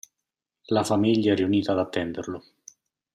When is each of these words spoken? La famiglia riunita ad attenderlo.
La 0.69 0.83
famiglia 0.83 1.35
riunita 1.35 1.73
ad 1.73 1.77
attenderlo. 1.77 2.43